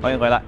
[0.00, 0.40] 欢迎回来。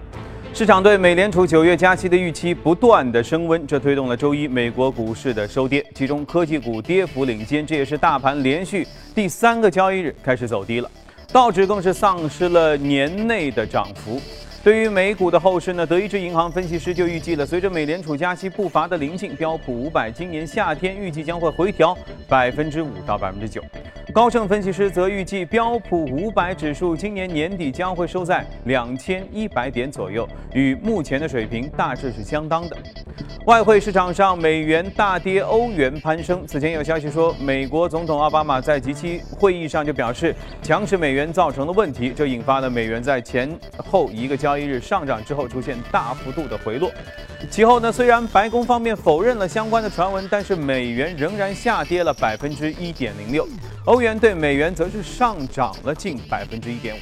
[0.53, 10.90] 市场对美联储九月加息的预期不断的升温，这推动了周一美国股市的收跌，其中科技股跌幅领先，这也是大盘连续第三个交易日开始走低了，
[11.32, 14.21] 道指更是丧失了年内的涨幅。
[14.68, 21.96] 对于美股的后市呢，德意志银行分析师就预计了，随着美联储加息步伐的临近，标普五百今年夏天预计将会回调
[22.29, 23.62] 百分之五到百分之九。
[24.12, 32.77] 高盛分析师则预计，标普五百指数今年年底将会收在两千一百点左右，与目前的水平大致是相当的。
[33.46, 36.46] 外汇市场上，美元大跌，欧元攀升。
[36.46, 43.48] 此前有消息说，美国总统奥巴马在即期会议上就表示，强势美元造成了问题，这引发了美元在前
[43.79, 46.91] 后一个交易日上涨之后出现大幅度的回落。
[47.51, 53.47] 其后呢，虽然白宫方面否认了相关的传闻，但是美元仍然下跌了百分之一点零六。
[53.85, 56.99] 欧元对美元则是上涨了近百分之一点五。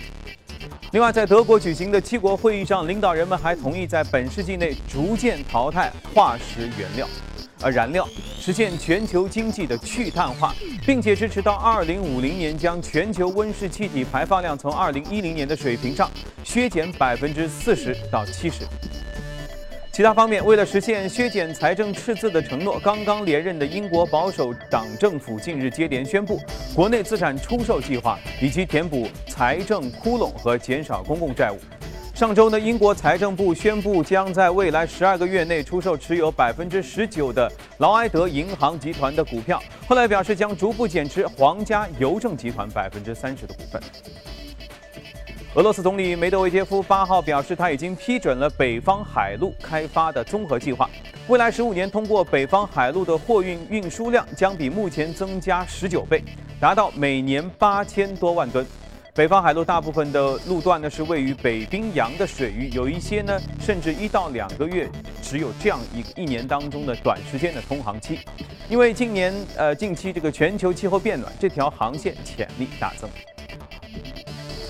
[0.93, 7.09] 另外，在德国举行的七国会议上，领导人们还同意在本世纪内逐渐淘汰化石原料，
[7.63, 10.55] 而燃料实现全球经济的去碳化，
[10.87, 16.11] 并且支持到二零五零年将全球温室气体排放量从二零一零年的水平上
[16.45, 18.65] 削减百分之四十到七十。
[19.93, 26.39] 其他方面，为了实现削减财政赤字的承诺，刚刚连任的英国保守党政府近日接连宣布
[26.75, 31.59] 国内资产出售计划，以及填补财政窟窿和减少公共债务。
[32.17, 43.79] 上周呢，英国财政部宣布将在未来十二个月内出售持有百分之十九的劳埃德银行集团的股票，后来表示将逐步减持皇家邮政集团百分之三十的股份。
[45.57, 50.89] 俄罗斯总理梅德韦杰夫八号表示，他已经批准了北方海路开发的综合计划。
[51.29, 56.25] 未来十五年，通过北方海路的货运运输量将比目前增加十九倍，
[56.59, 58.67] 达到每年八千多万吨。
[59.17, 64.87] 北方海路大部分的路段呢是位于北冰洋的水域，有一些呢甚至一到两个月
[65.23, 68.19] 只有这样一一年当中的短时间的通航期。
[68.69, 73.09] 因为近年呃近期这个全球气候变暖，这条航线潜力大增。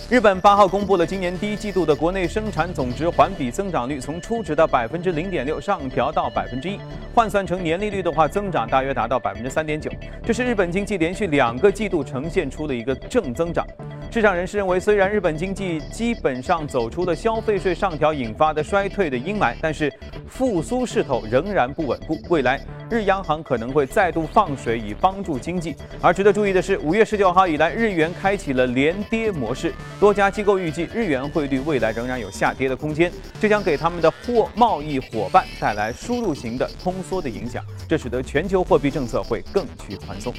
[0.08, 6.78] 日本八号公布了今年第一季度的国内生产总值环比增长率，从初值的百分之零点六上调到百分之一，
[7.12, 9.90] 换算成年利率的话，增长大约达到百分之三点九。
[10.24, 13.66] 这是日本经济连续两个季度呈现出了一个正增长。
[14.10, 19.92] 市场人士认为，虽然日本经济基本上走出了消费税上调引发的衰退的阴霾，但是
[20.26, 22.18] 复苏势头仍然不稳固。
[22.30, 22.58] 未来
[22.88, 25.76] 日央行可能会再度放水以帮助经济。
[26.00, 29.70] 而值得注意的是，五月十九号以来，日元开启了连跌模式。
[30.00, 40.32] 多家机构预计，日元汇率未来仍然有下跌的空间，这将给他们的货贸易伙伴带来输入型的通缩的影响，这使得全球货币政策会更趋宽松。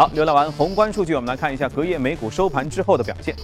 [0.00, 3.36] 好，浏览完宏观数据，我们来看一下隔夜美股收盘之后的表现。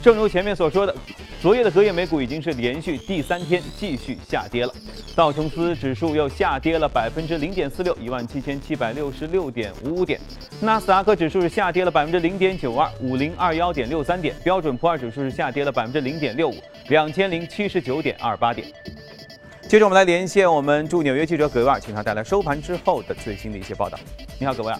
[0.00, 0.96] 正如前面所说的，
[1.38, 4.72] 昨夜的隔夜美股已经是连续第三天继续下跌了。
[5.14, 10.18] 道琼斯指数又下跌了百分之零点四六，一万七千七百六十六点五五点。
[10.62, 14.34] 纳斯达克指数是下跌了百分之零点九二，五零二幺点六三点。
[14.42, 16.56] 标准普尔指数是下跌了百分之零点六五，
[16.88, 18.66] 两千零七十九点二八点。
[19.68, 23.98] 接着我们来连线我们驻纽约记者葛维尔，请他带来收盘之后的最新的一些报道。
[24.38, 24.78] 你好，葛维尔。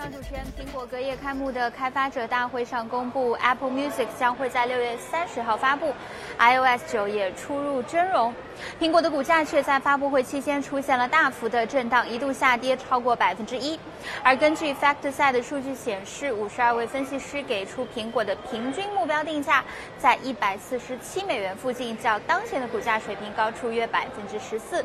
[0.00, 5.92] 上，主持人，苹果隔夜开幕的开发者大会上公布，Apple Music 将会在六月三十号发布
[6.38, 8.32] ，iOS 九也出入真容。
[8.80, 13.78] 苹果的股价却在发布会期间出现了大幅的震荡，一度下跌超过百分之一。
[14.22, 19.62] 而根据 FactSet 的数据显示，五十二位分析师给出苹果的平均目标定价
[19.98, 24.82] 在一百四十七美元附近，较当前的股价水平高出约百分之十四。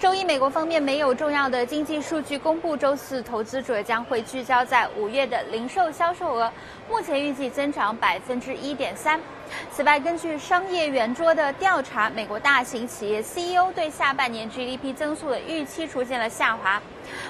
[0.00, 2.74] 周一，美国方面没有重要的经济数据公布。
[2.74, 6.50] 周四，投资者将会聚焦在五月的零售销售额，
[6.88, 9.20] 目前预计增长百分之一点三。
[9.72, 16.80] 此外，根据商业圆桌的调查，美国大型企业 CEO 对下半年 GDP 增速的预期出现了下滑。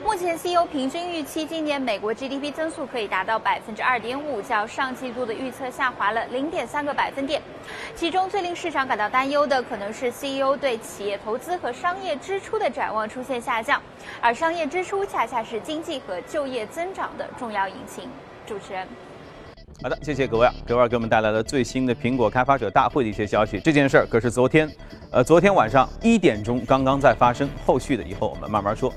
[0.05, 7.41] 目前，CEO 平均预期今年美国 GDP 增速可以达到百分之二点五，较上季度的预测下滑了零点三个百分点。
[7.95, 13.81] 其中最令市场感到担忧的，可能是 CEO 对企业投资和商业支出的展望出现下降，
[14.21, 18.09] 而商业支出恰恰是经济和就业增长的重要引擎。
[18.47, 18.87] 主持人。
[19.83, 23.59] 好的，谢谢各位啊，各位给我们带来了最新的苹果开发者大会的一些消息。
[23.61, 24.71] 这件事儿可是昨天，
[25.11, 28.93] 呃，昨天晚上一点钟刚刚在发生，后续的以后我们慢慢说。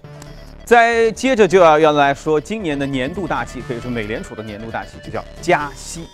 [0.66, 6.06] 再接着就要要来说今年的年度大戏，可以说美联储的年度大戏就叫加息。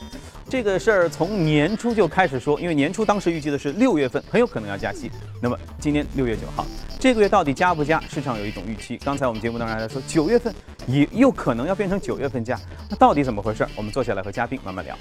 [0.49, 5.11] 这个事儿从年初就开始说，因为年初当时预计的是六月份很有可能要加息。
[5.39, 6.65] 那么今年六月九号，
[6.99, 8.01] 这个月到底加不加？
[8.09, 8.97] 市场有一种预期。
[8.97, 10.51] 刚才我们节目当中还在说，九月份
[10.87, 12.59] 也有可能要变成九月份加，
[12.89, 13.63] 那到底怎么回事？
[13.75, 14.97] 我们坐下来和嘉宾慢慢聊。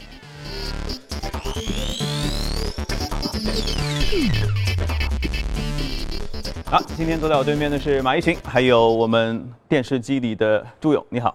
[6.66, 11.34] 好，今天坐在我对面的是马一群，还有我们电视机里的朱勇，你好。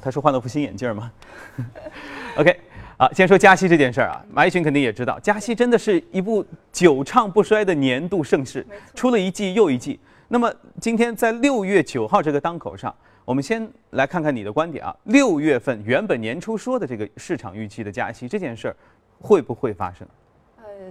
[0.00, 1.10] 他说换了副新眼镜吗？
[2.38, 2.56] OK，
[2.96, 9.98] 啊，先说加息这件事儿啊，马一群肯定也知道，加息真的是一部久唱不衰的年度盛事，出了一季又一季。
[10.28, 12.94] 那么今天在六月九号这个当口上，
[13.24, 14.94] 我们先来看看你的观点啊。
[15.04, 18.76] 六月份原本年初说的这个市场预期的加息这件事儿，
[19.20, 20.06] 会不会发生？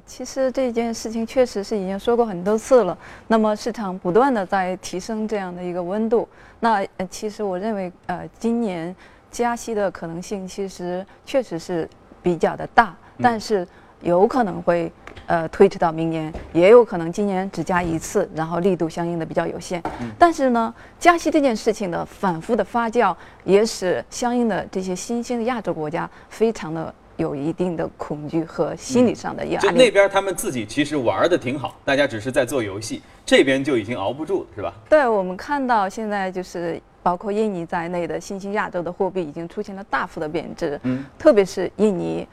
[0.05, 2.97] 其实这件事情确实是已经说过很多次了。
[3.27, 6.27] 那么市场不断的在提升这样的一个温度。
[6.61, 8.95] 那其实我认为，呃，今年
[9.31, 11.89] 加息的可能性其实确实是
[12.21, 13.67] 比较的大，但是
[14.01, 14.91] 有可能会
[15.25, 19.81] 呃推迟到明年，也有可能今年只加一次，然后力度相应的比较有限。
[20.19, 26.93] 但是呢，加息这件事情的反复的发酵，也使相应的这些新兴的亚洲国家非常的。
[27.17, 29.67] 有一定的恐惧和心理上的压力。
[29.67, 34.73] 就那边他们自己其实玩的挺好，大家只是在做游戏，这边就已经熬不住了，是吧？
[34.89, 42.27] 对，我们看到现在就是包括印尼在内的新兴亚洲的货币已经出现了大幅的贬值，嗯，特别是印尼。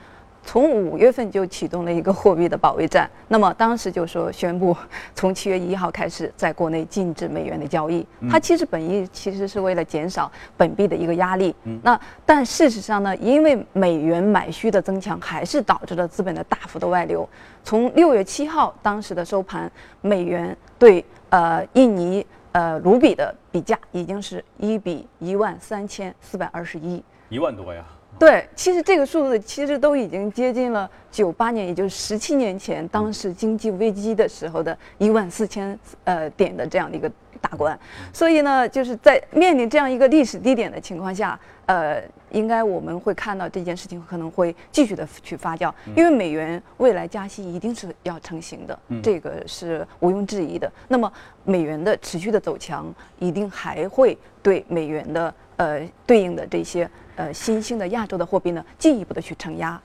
[0.44, 4.74] 从五月份就启动了一个货币的保卫战，那么当时就说宣布
[5.14, 8.06] 从七月一号开始在国内禁止美元的交易。
[8.30, 11.54] 它其实本意其实是为了减少本币的一个压力。
[11.82, 17.28] 那但事实上呢，因为美元买需的增强，还是导致了资本的大幅的外流。
[17.62, 19.70] 从六月七号当时的收盘，
[20.00, 27.84] 美元对呃印尼呃卢比的比价已经是一比一万三千四百二十一，一万多呀。
[28.18, 37.08] 对，其实这个数字其实都已经接近了九八年，也就是十七年前当时经济危机的时候的一万四千呃点的这样的一个
[37.38, 37.78] 大关。
[38.12, 50.70] 所以呢，就是在面临这样一个历史低点的情况下，呃，应该我们会看到这件事情可能会继续的去发酵，因为美元未来加息一定是要成型的，这个是毋庸置疑的。
[50.88, 51.12] 那么
[51.44, 56.88] 美元的持续的走强，一定还会对美元的呃对应的这些。
[57.16, 59.82] 呃，新兴的亚洲的货币呢，进一步的去承压，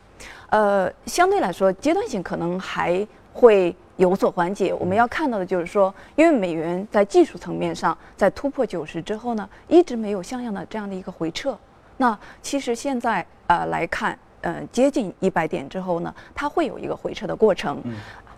[0.51, 3.03] 呃，相对来说阶段性可能还
[3.33, 4.73] 会有所缓解。
[4.73, 11.57] 我们要看到的就是说，因为美元在技术层面上在突破九十之后呢，一直没有像样的这样的一个回撤。
[11.97, 17.81] 那其实现在呃来看，呃，接近一百点之后呢，它会有一个回撤的过程，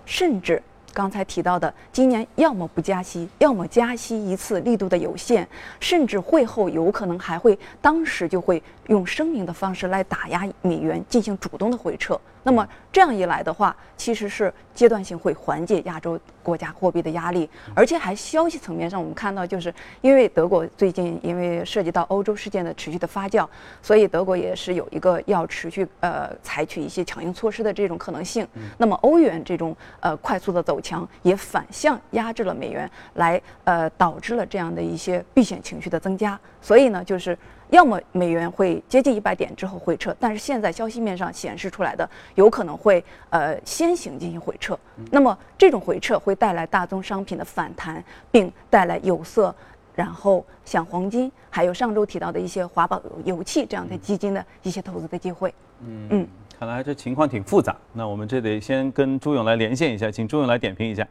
[0.06, 0.62] 甚至。
[0.94, 5.46] 刚才提到的，今年要么不加息，要么加息一次力度的有限，
[5.78, 12.18] 甚至会后有可能还会当时就会用声明的方式来打压美元，进行主动的回撤。
[12.46, 23.48] 那么这样一来的话，其实是阶段性会缓解亚洲国家货币的压力，而且还消息层面上，我们看到就是因为德国最近因为涉及到欧洲事件的持续的发酵，
[23.82, 28.48] 所以德国也是有一个要持续呃采取一些强硬措施的这种可能性。
[28.78, 36.40] 那么欧元这种呃快速的走强，也反向压制了美元，来呃导致了这样的一些避险情绪的增加。
[36.62, 37.36] 所以呢，就是。
[37.70, 44.78] 要么美元会接近一百点之后回撤，但是现在消息面上显示出来的有可能会呃先行进行回撤。
[45.12, 49.54] 那么这种回撤会带来大宗商品的反弹，并带来有色，
[49.96, 55.54] 然后像黄金，还有上周提到的一些华宝油气这样的基金的一些投资的机会。
[55.82, 56.28] 嗯嗯，
[56.60, 57.76] 看来这情况挺复杂。
[57.92, 61.06] 那我们这得先跟朱勇来连线一下，请朱勇来点评一下。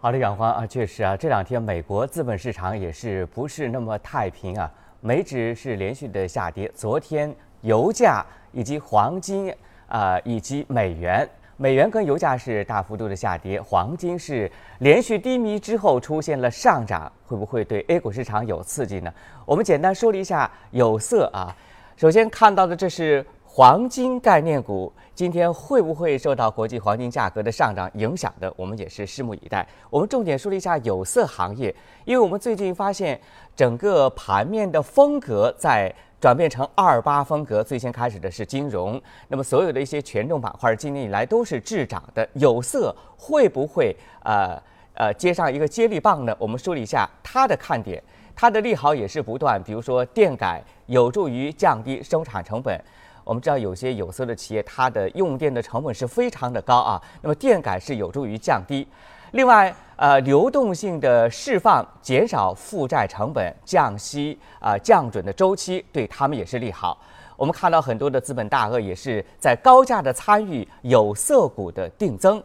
[0.00, 4.68] 好的，杨欢啊，确实啊，这两天美国资本市场也是不是那么太平啊。
[5.04, 9.52] 美指是连续的下跌，昨天油价以及黄金
[9.88, 19.12] 啊，以及美元，美元跟油价是大幅度的下跌，黄金是连续低迷之后出现了上涨，会不会对 A 股市场有刺激呢？
[19.44, 21.52] 我们简单说了一下有色啊，
[21.96, 23.26] 首先看到的这是。
[23.54, 28.50] 黄金概念股今天会不会受到国际黄金价格的上涨影响的？
[28.56, 29.68] 我们也是拭目以待。
[29.90, 31.74] 我们重点梳理一下有色行业，
[32.06, 33.20] 因为我们最近发现
[33.54, 37.62] 整个盘面的风格在转变成二八风格。
[37.62, 42.26] 最先开始的是金融，那么所有的一些权重板块今年以来都是滞涨的。
[42.32, 43.94] 有色会不会
[44.24, 44.58] 呃
[44.94, 46.34] 呃接上一个接力棒呢？
[46.38, 48.02] 我们梳理一下它的看点，
[48.34, 49.62] 它的利好也是不断。
[49.62, 52.82] 比如说电改有助于降低生产成本。
[53.24, 57.00] 我们知道有些有色的企业，它的用电的成本是非常的高啊。
[57.20, 58.86] 那么电改是有助于降低。
[59.32, 66.98] 另外，呃，流动性的释放，减少负债成本，降息啊，降准的周期，对他们也是利好。
[67.36, 72.42] 我们看到很多的资本大鳄也是在高价的参与有色股的定增。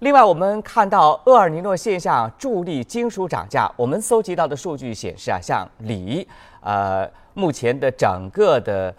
[0.00, 3.70] 另外，我们看到厄尔尼诺现象助力金属涨价。
[3.74, 6.28] 我们搜集到的数据显示啊，像锂，
[6.60, 8.94] 呃，目前的整个的。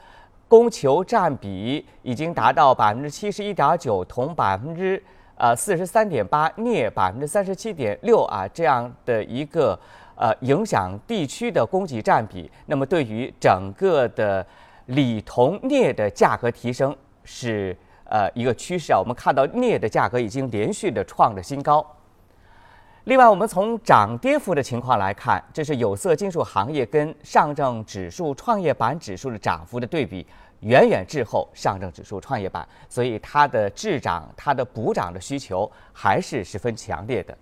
[0.50, 5.02] 供求占比已经达到百分之七十一点九，同百分之
[5.38, 9.80] 呃四十三点八，镍百分之三十七点六啊这样的一个
[10.16, 14.46] 呃影响地区的供给占比，那么对于整个的
[14.88, 18.98] 锂铜镍的价格提升是呃一个趋势啊。
[18.98, 21.86] 我们看到镍的价格已经连续的创了新高。
[23.10, 30.24] 另外，我们从涨跌幅的情况来看，这是有色金属行业跟上证指数创业板指数的涨幅的对比，
[30.60, 37.36] 远远滞后上证指数创业板，所以它的滞涨、它的补涨的需求还是十分强烈的。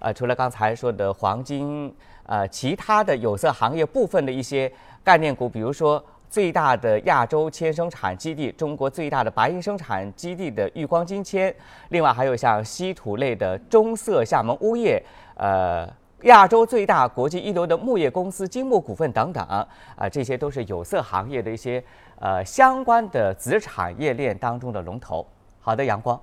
[0.00, 1.94] 呃，除了刚才说的黄金，
[2.24, 4.70] 呃，其他的有色行业部分的一些
[5.04, 6.04] 概念股，比如说。
[6.34, 11.54] 最大的亚洲铅生产基地，中国最大的白银生产基地的玉光金铅，
[11.90, 15.00] 另外还有像稀土类的中色厦门钨业，
[15.36, 15.88] 呃，
[16.22, 21.80] 亚洲最大、国际一流的木业公司金木股份等等，啊，这些都是有色行业的一些
[22.18, 25.24] 呃相关的子产业链当中的龙头。
[25.60, 26.20] 好的，阳光。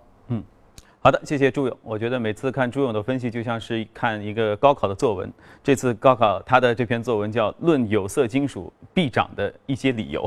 [1.03, 1.75] 好的，谢谢朱勇。
[1.81, 5.33] 我觉得每次看朱勇的分析，就像是看一个高考的作文。
[5.63, 10.23] 这次高考他的这篇作文叫《论有色金属必涨的一些理由》。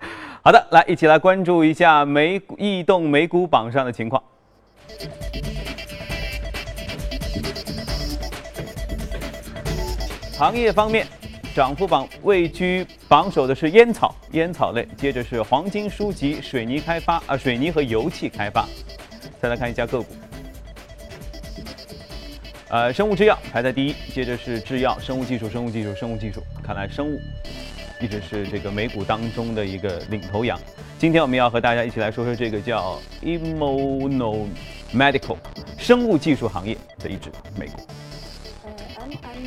[0.40, 4.22] 好的，来一起来关注一下美异动美股榜上的情况。
[10.32, 11.06] 行业方面，
[11.54, 18.66] 涨幅榜位居榜首的是烟草，烟草类，接着是黄金、书籍、水泥开发啊，水泥和油气开发。
[19.44, 20.06] 再来看一下个股，
[22.70, 26.42] 呃，生物制药排在第一，接着是制药、生物技术、生物技术、生物技术。
[26.62, 27.20] 看来生物
[28.00, 30.58] 一直是这个美股当中的一个领头羊。
[30.98, 35.36] 今天我们要和大家一起来说说这个叫 Immunomedical
[35.76, 37.74] 生物技术行业的一只美股。
[38.64, 38.70] 呃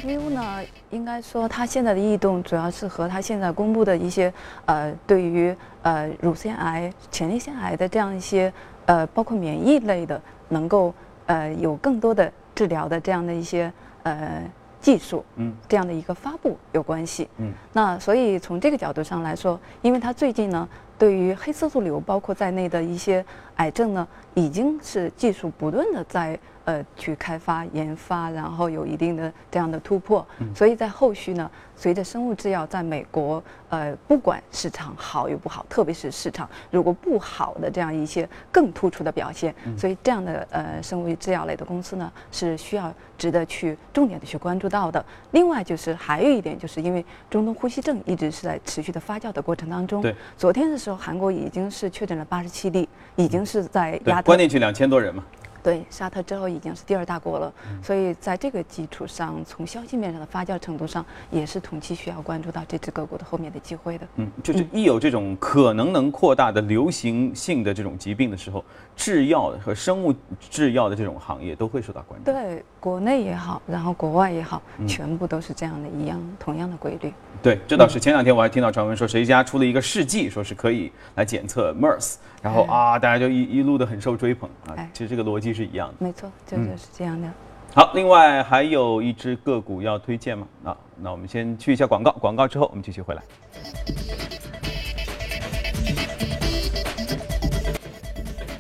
[0.04, 4.32] ，MMU 呢，应该说它现在的异动主要是和它现在公布的一些
[4.68, 8.54] 呃，对于呃乳腺癌、前列腺癌的这样一些。
[8.88, 10.92] 呃，包括免疫类的，能够
[11.28, 13.72] 呃有更多的治疗的这样的一些
[14.04, 14.44] 呃
[14.82, 20.68] 技术，嗯，这样的一个发布有关系，嗯，那所以从这个角度上来说，因为它最近呢，
[20.98, 23.24] 对于黑色素瘤包括在内的一些
[23.58, 26.38] 癌症呢，已经是技术不断的在。
[26.68, 45.06] 呃，去开发研发，然后有一定的这样的突破，所以在后续呢，随着生物制药在美国，呃，不管市场好与不好，特别是市场如果不好的这样一些更突出的表现，所以这样的呃生物制药类的公司呢，是需要值得去重点的去关注到的。
[45.32, 50.02] 另外就是还有一点，就是因为中东呼吸症一直是在持续的发酵的过程当中。
[50.02, 55.24] 对，昨天的时候，韩国已经是确诊了八十七例，已经是在压关进去两千多人嘛。
[55.68, 64.08] 对，沙特之后已经是第二大国了，所以在这个基础上，从消息面上的发酵程度上，也是同期需要关注到这只个股的后面的机会的。
[64.16, 68.64] 嗯，就是一有这种可能能扩大的流行性的这种疾病的时候，
[68.96, 72.32] 制药和生物制药的这种行业都会受到关注。
[72.32, 77.12] 对，国内也好，然后国外也好，全部都是这样的一样同样的规律。
[77.44, 78.00] 对，这倒是。
[78.00, 84.74] 前两天我还听到传闻说，谁家出了一个试剂，说是可以来检测 MERS，然后啊，大家就一一路的很受追捧啊。
[84.94, 85.57] 其实这个逻辑。
[85.58, 87.28] 是一样的，没错，就是这样的。
[87.74, 90.48] 好，另外还有一只个股要推荐吗？
[90.64, 93.24] 啊，那我们先去一下广告，广告之后我们继续回来。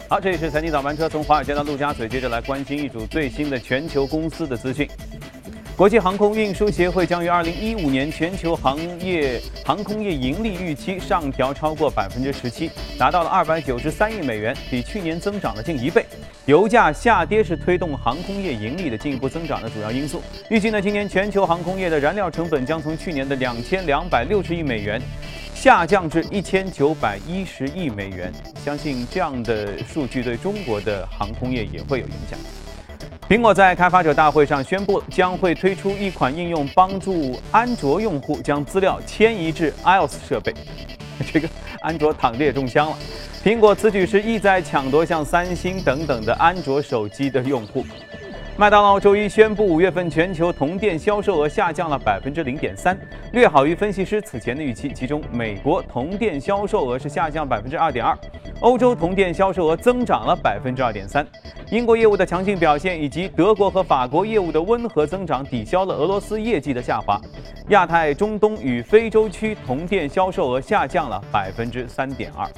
[0.09, 4.89] 好，这里是财经早班车，从华尔街到陆家嘴，接着来关心一组最新的全球公司的资讯。
[5.77, 16.03] 国际航空运输协会将于二零一五年全球行业航空业盈利预期上调超过百分之十七，达到了二百九十三亿美元，比去年增长了近一倍。
[16.47, 20.19] 油价下跌是推动航空业盈利的进一步增长的主要因素。
[20.49, 24.99] 预计呢，今年全球航空业的燃料成本将从去年的两千两百六十亿美元
[25.53, 28.33] 下降至一千九百一十亿美元。
[28.65, 32.39] 相信这样的数据对中国的航空业也会有影响。
[33.29, 40.53] 苹果在开发者大会上宣布，将会推出一款应用，帮助安卓用户将资料迁移至 iOS 设备。
[41.33, 41.49] 这个
[41.81, 42.97] 安卓躺着也中枪了。
[43.43, 47.85] 苹果此举是意在抢夺像三星等等的安卓手机的用户。
[48.59, 52.97] 麦当劳周一宣布，五月份全球同店销售额下降了百分之零点三，
[53.31, 54.91] 略好于分析师此前的预期。
[54.91, 58.17] 其中，美国同店销售额是下降百分之二点二，
[58.61, 61.23] 欧洲同店销售额增长了百分之二点三。
[61.69, 67.21] 英国业务的强劲表现以及德国和法国业务的温和增长抵消了俄罗斯业绩的下滑。
[67.69, 72.49] 亚太、中东与非洲区同店销售额下降了百分之三点二。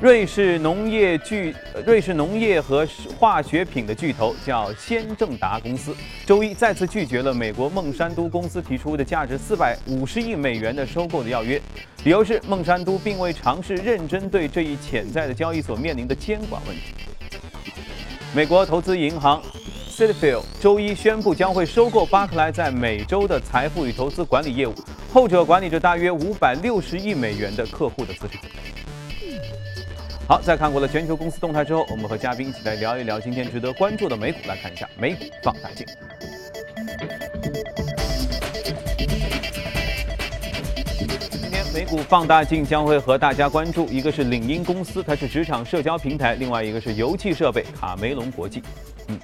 [0.00, 1.54] 瑞士农业巨，
[1.86, 2.86] 瑞士农业和
[3.18, 5.94] 化学品的巨头叫先正达公司，
[6.26, 11.60] 周一再次拒绝了美国孟山都公司提出的价值四百五十亿美元的收购的要约，
[12.04, 16.82] 理由是孟山都并未尝试认真对这一潜在的交易所面临的监管问题。
[18.34, 19.40] 美国投资银行
[19.88, 24.74] Citifield 周一宣布将会收购巴克莱在美洲的财富与投资管理业务，
[25.12, 28.40] 后者管理着大约五百六十亿美元的客户的资产。
[30.28, 35.84] 好，在看过了全球公司动态之后，我们和嘉宾一起来聊一聊今天值得关注的美股，来看一下美股放大镜。
[41.28, 48.62] 今天美股放大镜将会和大家关注，一个是领英公司，它是职场社交平台；另外一个是油气设备卡梅隆国际。
[49.08, 49.18] 嗯，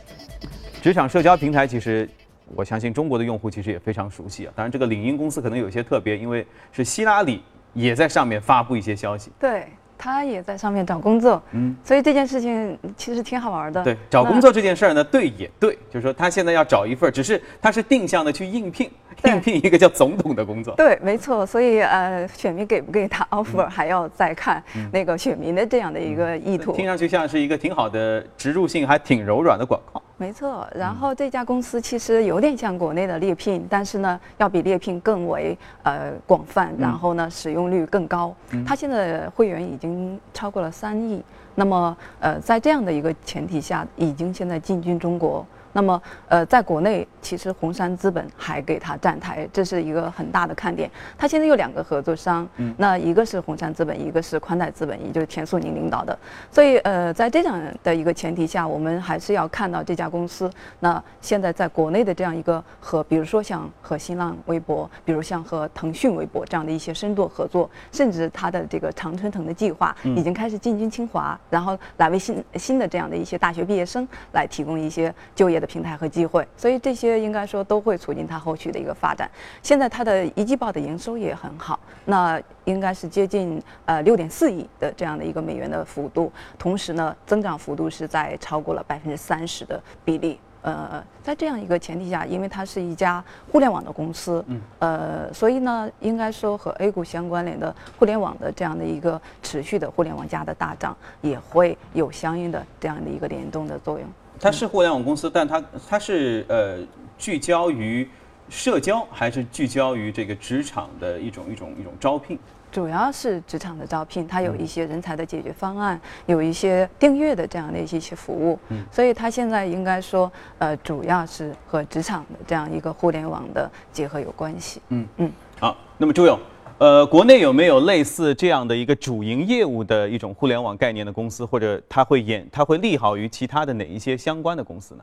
[0.83, 2.07] 职场社交平台其实
[2.55, 4.53] 我相信中国的用户其实也非常熟悉啊。
[4.55, 9.31] 当然，这个领英公司可能有些特别，因为是希拉里也在上面发布一些消息。
[9.39, 9.69] 对。
[9.99, 13.83] 他也在上面找工作，嗯，所以这件事情其实挺好玩的。
[13.83, 18.89] 对，找工作这件事儿呢，对也对，就是说他现在要找一份，只是他是定向的去应聘，
[19.25, 20.75] 应聘一个叫总统的工作。
[20.77, 21.45] 对，没错。
[21.45, 24.63] 所以呃，选民给不给他 offer 还要再看
[24.93, 26.73] 那个选民的这样的一个意图。
[26.73, 30.01] 听上去像是一个挺好的植入性还挺柔软的广告。
[30.21, 38.35] 没错，然后这家公司其实有点像国内的猎聘，但是呢，要比猎聘更为呃广泛，然后呢，使用率更高。
[38.67, 41.23] 它现在会员已经超过了三亿，
[41.55, 45.47] 那么呃，在这样的一个前提下，已经现在进军中国。
[45.73, 50.91] 那么，呃，在国内，其实红杉资本还给他站台，这是一个很大的看点。
[51.17, 56.19] 他现在有两个合作商，嗯，那一个是红杉资本，一个是宽带资本，也就是田素宁领导的。
[56.51, 60.51] 所以，呃，在这样的一个前提下，我们还是要看到这家公司。
[60.81, 75.58] 那现在在国内的这样一个和，比如说像和新浪微博，比如像和腾讯微博这样的一些深度合作，甚至他的这个常春藤的计划已经开始进军清华，然后来为新新的这样的一些大学毕业生来提供一些就业。
[75.59, 79.31] 的平台和机会，所以这些应该说都会促进它后续的一个发展。
[79.63, 90.39] 现在它的一季报的营收也很好，那应该是接近呃六点四亿的这样的一个美元的幅度，同时呢，增长幅度是在超过了百分之三十的比例。
[90.61, 104.09] 呃，在这样一个前提下，因为它是一家互联网的公司，嗯，呃，所以呢，应该说和 A 股相关联的互联网的这样的一个持续的互联网加的大涨，也会有相应的这样的一个联动的作用。
[104.41, 106.79] 它是互联网公司，但它它是呃
[107.19, 108.09] 聚焦于
[108.49, 112.39] 社交，还是聚焦于这个职场的一种一种一种招聘？
[112.71, 118.59] 主要是职场的招聘，它有一些人才的解决方案，有一些订阅的这样的一些服务。
[118.69, 124.83] 嗯，所以它现在应该说呃主要是和职场的这样一个互联网的结合有关系。
[124.91, 126.39] 嗯嗯，好，那么朱勇。
[126.79, 135.03] 呃，国内有没有类似这样的一个主营业务的一种互联网概念的公司，或者它会演，它会利好于其他的哪一些相关的公司呢？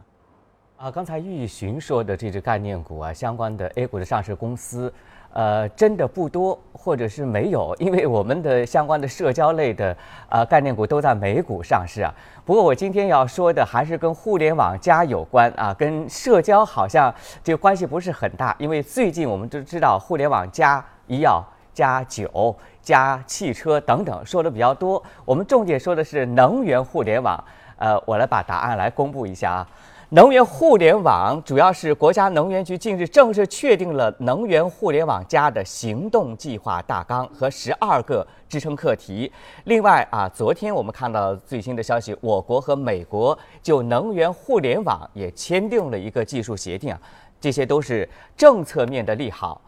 [0.78, 4.94] 啊，刚才玉寻说的这只概念股啊，相关的 A 股的上市公司，
[5.34, 9.98] 呃，真的不多，或者是没有，因为我们的相关的社交类的
[10.30, 12.14] 啊概念股都在美股上市啊。
[12.46, 21.46] 不过我今天要说的还是跟互联网加有关啊，跟社交好像这个关系不是很大，因为最近我们都知道互联网加医药。
[21.76, 25.02] 加酒、加汽车等等，说的比较多。
[25.26, 27.38] 我们重点说的是能源互联网。
[27.78, 29.68] 呃，我来把答案来公布一下啊。
[30.10, 39.30] 能源互联网主要是国家能源局近日正式确定了能源互联网加的行动计划大纲和十二个支撑课题。
[39.66, 46.96] 另外啊，昨天我们看到最新的消息，我国和美国就能源互联网也签订了一个技术协定，
[47.42, 48.08] 这些都是
[48.38, 49.60] 政策面的利好。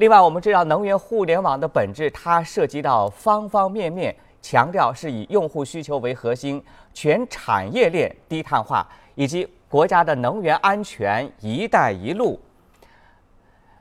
[0.00, 8.82] 另外，我们知道能源互联网的本质，它涉及到方方面面，强调是以用户需求为核心，全产业链低碳化，
[9.14, 12.40] 以及国家的能源安全“一带一路”。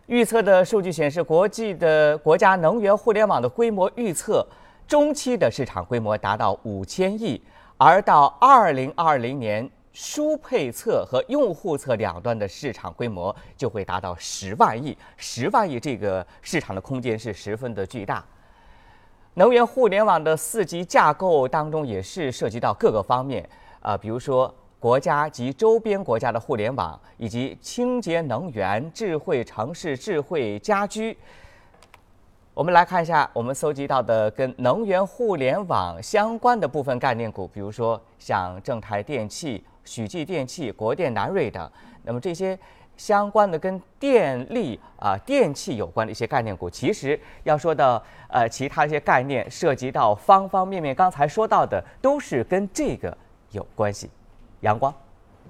[0.07, 4.45] 预测的数据显示，国际的国家能源互联网的规模预测，
[4.85, 7.41] 中期的市场规模达到五千亿，
[7.77, 9.69] 而到二零二零年。
[9.91, 18.23] 输配侧和用户侧两端的市场规模就会达到十万亿，十万亿这个市场的空间是十分的巨大。
[19.33, 23.47] 能源互联网的四级架构当中也是涉及到各个方面，
[23.79, 31.17] 啊，比如说国家及周边国家的互联网，以及清洁能源、智慧城市、智慧家居。
[32.53, 39.63] 我们来看一下我们搜集到的跟能源互联网相关的部分概念股，比如说像正泰电器。
[39.89, 41.67] 许继电器、国电南瑞等，
[42.03, 42.57] 那么这些
[42.95, 53.17] 相关的跟电力啊、电器有关的一些概念股，其实要说到呃其他一些概念，涉及到方方面面，刚才说到的都是跟这个
[53.49, 54.11] 有关系。
[54.59, 54.93] 阳光，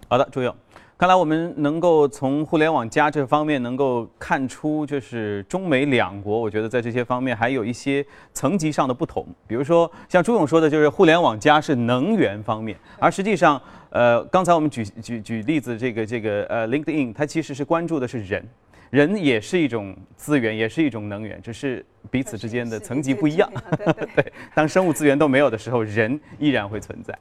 [0.07, 0.55] 好的，朱勇。
[0.99, 9.25] 看来我们能够从互联网加这方面能够看出，就是中美两国，我觉得在这些方面还有一些层级上的不同。
[9.47, 18.47] 比如说，像朱勇说的，就是互联网加是能源方面，而实际上，呃，刚才我们举举举例子，这个这个呃，LinkedIn，它其实是关注的是人，
[18.91, 23.51] 人也是一种资源，也是一种能源，只是彼此之间的层级不一样。
[24.15, 27.17] 对，当生物资源都没有的时候，人依然会存在。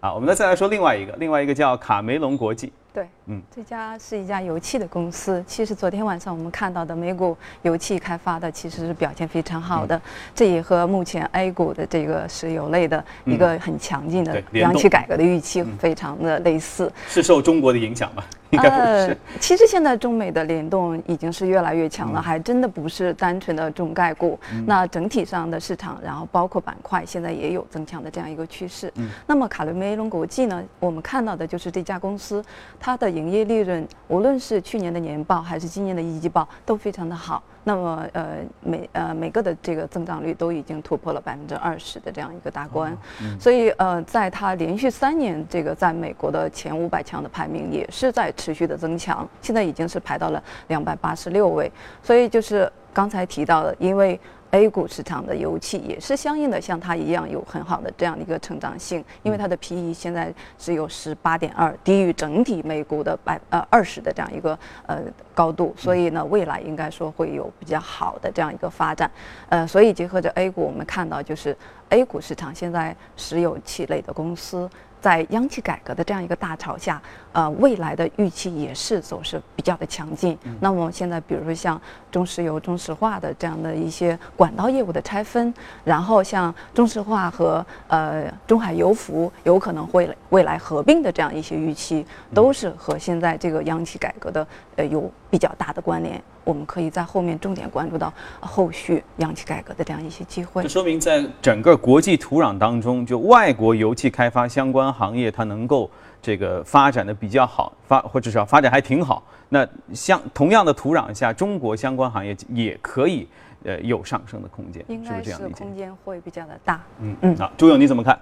[0.00, 2.72] 啊，我们再来说另外一个，另外一个叫卡梅隆国际。
[2.92, 5.42] 对，嗯，这家是一家油气的公司。
[5.46, 9.98] 其实昨天晚上我们看到的美股油气开发的其实是表现非常好的，
[10.34, 16.92] 这也和目前 A 股的这个石油类的一个很强劲的央企改革的预期非常的类似。
[17.08, 18.22] 是受中国的影响吗？
[18.50, 19.16] 应该不是。
[19.40, 24.38] 其实现在中美的联动已经是越来越强了，还真的不是单纯的中概股。
[24.66, 28.92] 那整体上的市场，然后包括板块，现在也有增强的这样一个趋势。
[29.26, 30.62] 那么卡伦梅隆国际呢？
[30.78, 32.44] 我们看到的就是这家公司。
[32.84, 37.40] 它的营业利润，无论是去年的年报还是今年的一季报，都非常的好。
[37.62, 42.92] 那么，呃，每呃每个的这个增长率都已经突破了百分之二十的这样一个大关。
[43.38, 51.70] 所以，呃，在它连续三年这个在美国的前五百强的排名也是在持续的增强，现在已经是排到了两百八十六位。
[52.02, 54.18] 所以，就是刚才提到的，因为。
[54.52, 65.00] A 股市场的油气也是相应的，像它一样有很好的这样的一个成长性，因为它的 PE 现在只有十八点二，低于整体美股的百呃二十的这样一个呃
[65.34, 69.10] 高度，所以呢，未来应该说会有比较好的这样一个发展，
[69.48, 71.56] 呃，所以结合着 A 股，我们看到就是
[71.88, 74.68] A 股市场现在石油气类的公司。
[75.00, 80.38] 在央企改革的这样一个大潮下，呃，未来的预期也是走势比较的强劲。
[80.60, 81.80] 那么现在，比如说像
[82.12, 94.46] 中石油、中石化的这样的一些管道业务的拆分，然后像中石化和呃中海油服有可能会未来合并的这样一些预期，都是和现在这个央企改革的
[94.76, 96.22] 呃有比较大的关联。
[96.44, 100.60] 我们可以在后面重点关注到后续央企改革的这样一些机会。
[100.64, 105.88] 这说明在整个国际土壤当中，就外国油气开发相关行业，它能够
[106.22, 109.22] 这个发展的比较好，发或至少发展还挺好。
[109.48, 113.28] 那像同样的土壤下，中国相关行业也可以
[113.64, 115.64] 呃有上升的空间，是不是这样理解？
[115.64, 116.80] 空间会比较的大。
[117.00, 117.36] 嗯嗯。
[117.36, 118.18] 好，朱勇你怎么看？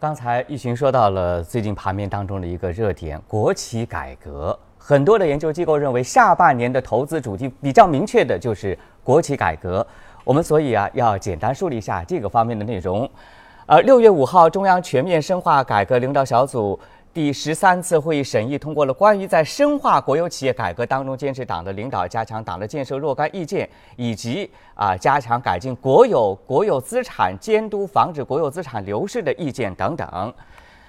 [0.00, 4.56] 刚才一群说到了最近盘面当中的一个热点——国企改革。
[4.78, 9.84] 很多的研究机构认为，下半年的投资主题比较明确的就是国企改革。
[10.22, 13.10] 我们所以啊，要简单梳理一下这个方面的内容。
[13.68, 16.80] 呃，六月五号，中央全面深化改革领导小组
[17.12, 30.32] 第十三次会议审议通过了关于在深化国有企业改革当中坚持党的领导、加强党的建设若干意见，以及啊加强改进国有国有资产监督、防止国有资产流失的意见等等。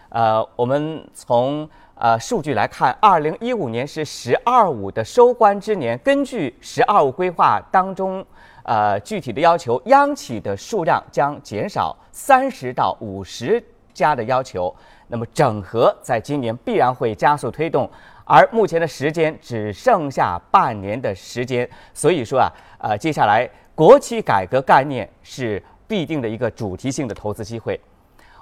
[0.07, 5.99] 呃，我们从呃，数据来看，二零一五年是“十二五”的收官之年。
[5.99, 8.25] 根据“十二五”规划当中，
[8.63, 14.73] 呃，具体的要求，央企的数量将减少三十到五十家的要求。
[15.07, 17.89] 那么，整合在今年必然会加速推动，
[18.25, 21.67] 而目前的时间只剩下半年的时间。
[21.93, 27.79] 所以说啊，呃，接下来国企改革概念是必定的一个主题性的投资机会。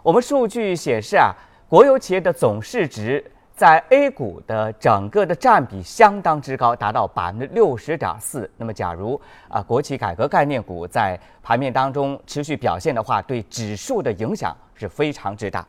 [0.03, 1.34] 我们数据显示啊，
[1.69, 3.23] 国有企业的总市值。
[3.58, 8.48] 在 A 股的整个的占比相当之高，达到百分之六十点四。
[8.56, 15.65] 那么，假如啊国企改革概念股在盘面当中持续表现的话，对指数的影响是非常之大。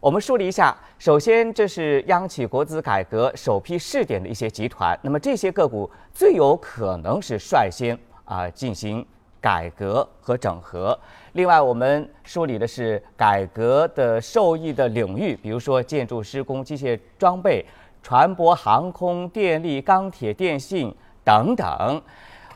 [0.00, 9.06] 我们梳理一下，首先这是央企国资改革首批试点的一些集团，那么这些个股最有可能是率先啊进行。
[9.42, 10.98] 改革和整合。
[11.32, 17.64] 另外，我们梳理的是改革的受益的领域，比如说建筑施工、机械装备、
[18.02, 22.02] 船舶航空、电力、钢铁、电信等等。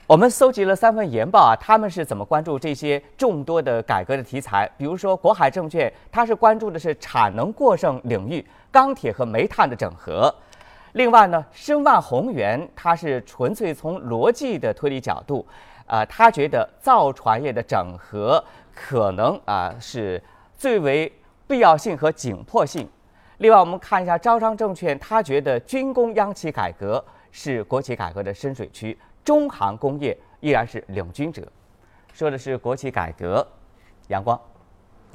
[0.08, 4.68] 我们搜集了三份研报啊，他们是怎么关注这些众多的改革的题材？
[4.76, 10.34] 比如说，国海证券，它是关注的是产能过剩领域钢铁和煤炭的整合。
[10.94, 15.46] 另外呢，申万宏源，它是纯粹从逻辑的推理角度。
[15.86, 18.42] 啊，他觉得造船业的整合
[18.74, 20.22] 可能啊是
[20.56, 21.12] 最为
[21.46, 22.88] 必要性和紧迫性。
[23.38, 31.46] 另外，我们看一下招商证券，他觉得军工央企改革是国企改革的深水区，中航工业依然是领军者。
[32.12, 33.46] 说的是国企改革，
[34.08, 34.40] 阳光。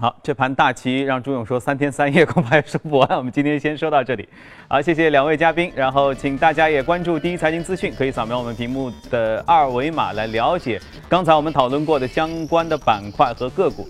[0.02, 3.18] 好，这盘大棋让朱勇说三天三夜恐怕也说不完。
[3.18, 4.30] 我们今天先说到这里，
[4.70, 5.70] 好，谢谢两位嘉宾。
[5.76, 13.90] 然后请大家也关注第一财经资讯，可以扫描我们屏幕的二维码来了解刚才我们讨论过的相关的板块和个股。